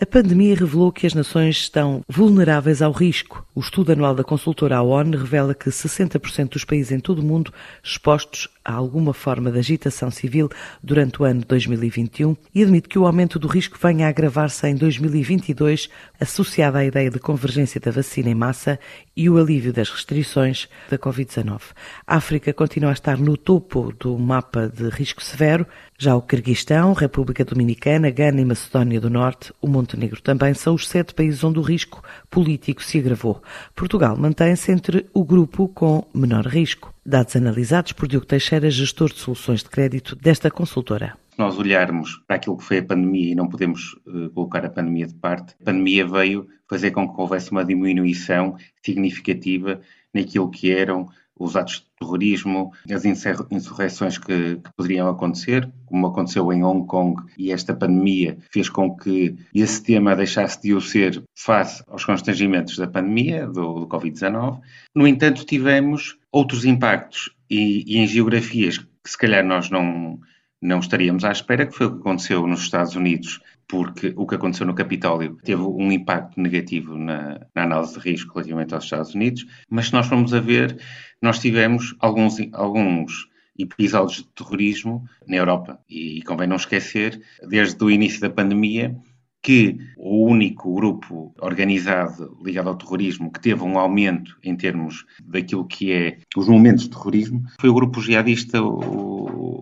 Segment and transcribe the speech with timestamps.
[0.00, 3.43] A pandemia revelou que as nações estão vulneráveis ao risco.
[3.56, 7.52] O estudo anual da consultora ONU revela que 60% dos países em todo o mundo
[7.84, 10.48] expostos a alguma forma de agitação civil
[10.82, 14.74] durante o ano 2021 e admite que o aumento do risco venha a agravar-se em
[14.74, 15.88] 2022,
[16.18, 18.76] associado à ideia de convergência da vacina em massa
[19.16, 21.60] e o alívio das restrições da Covid-19.
[22.06, 25.64] A África continua a estar no topo do mapa de risco severo,
[25.96, 30.88] já o Quirguistão, República Dominicana, Gana e Macedónia do Norte, o Montenegro também são os
[30.88, 33.43] sete países onde o risco político se agravou.
[33.74, 36.94] Portugal mantém-se entre o grupo com menor risco.
[37.04, 42.22] Dados analisados por Diogo Teixeira, gestor de soluções de crédito desta consultora se nós olharmos
[42.28, 45.56] para aquilo que foi a pandemia e não podemos uh, colocar a pandemia de parte,
[45.60, 49.80] a pandemia veio fazer com que houvesse uma diminuição significativa
[50.14, 56.52] naquilo que eram os atos de terrorismo, as insurreições que, que, poderiam acontecer, como aconteceu
[56.52, 61.22] em Hong Kong, e esta pandemia fez com que esse tema deixasse de o ser
[61.36, 64.60] face aos constrangimentos da pandemia, do, do Covid-19.
[64.94, 70.18] No entanto, tivemos outros impactos e, e em geografias que se calhar nós não,
[70.62, 74.34] não estaríamos à espera, que foi o que aconteceu nos Estados Unidos, porque o que
[74.34, 79.14] aconteceu no Capitólio teve um impacto negativo na, na, análise de risco relativamente aos Estados
[79.14, 80.78] Unidos, mas se nós formos a ver,
[81.20, 85.78] nós tivemos alguns, alguns episódios de terrorismo na Europa.
[85.88, 88.96] E, convém não esquecer, desde o início da pandemia,
[89.44, 95.66] que o único grupo organizado ligado ao terrorismo que teve um aumento em termos daquilo
[95.66, 99.13] que é os momentos de terrorismo foi o grupo jihadista, o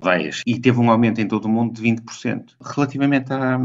[0.03, 2.53] Daesh, e teve um aumento em todo o mundo de 20%.
[2.61, 3.59] Relativamente a,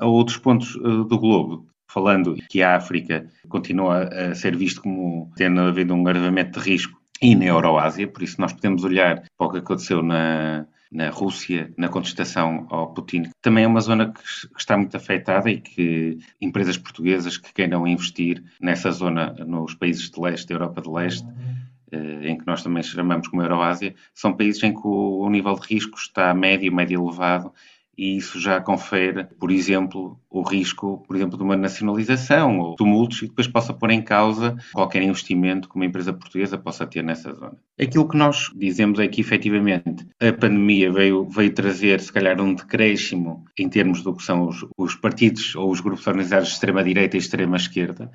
[0.00, 5.30] a outros pontos uh, do globo, falando que a África continua a ser visto como
[5.36, 9.46] tendo havido um agravamento de risco e na Euroásia, por isso nós podemos olhar para
[9.46, 13.30] o que aconteceu na, na Rússia, na contestação ao Putin.
[13.40, 14.20] Também é uma zona que
[14.56, 20.20] está muito afetada e que empresas portuguesas que queiram investir nessa zona, nos países de
[20.20, 21.45] leste, da Europa de leste, eh,
[21.92, 25.96] em que nós também chamamos como Euroásia, são países em que o nível de risco
[25.98, 27.52] está médio, médio elevado
[27.98, 33.22] e isso já confere, por exemplo, o risco, por exemplo, de uma nacionalização ou tumultos
[33.22, 37.32] e depois possa pôr em causa qualquer investimento que uma empresa portuguesa possa ter nessa
[37.32, 37.56] zona.
[37.80, 42.54] Aquilo que nós dizemos é que, efetivamente, a pandemia veio, veio trazer, se calhar, um
[42.54, 47.16] decréscimo em termos do que são os, os partidos ou os grupos organizados de extrema-direita
[47.16, 48.10] e extrema-esquerda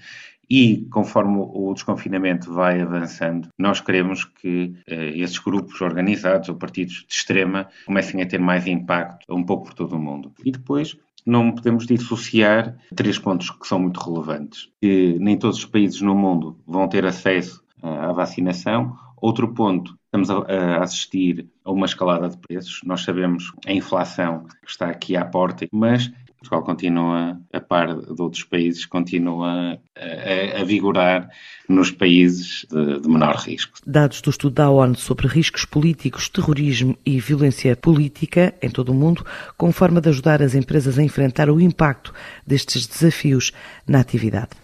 [0.50, 7.06] e conforme o desconfinamento vai avançando, nós queremos que eh, esses grupos organizados ou partidos
[7.08, 10.34] de extrema comecem a ter mais impacto um pouco por todo o mundo.
[10.44, 14.70] E depois não podemos dissociar três pontos que são muito relevantes.
[14.82, 18.96] Que nem todos os países no mundo vão ter acesso à vacinação.
[19.18, 22.82] Outro ponto, estamos a assistir a uma escalada de preços.
[22.84, 28.20] Nós sabemos a inflação que está aqui à porta, mas Portugal continua, a par de
[28.20, 31.30] outros países, continua a, a, a vigorar
[31.70, 33.78] nos países de, de, menor risco.
[33.86, 38.96] Dados do estudo da ONU sobre riscos políticos, terrorismo e violência política em todo o
[38.96, 39.24] mundo,
[39.56, 42.12] com forma de ajudar as empresas a enfrentar o impacto
[42.46, 43.52] destes desafios
[43.88, 44.62] na atividade.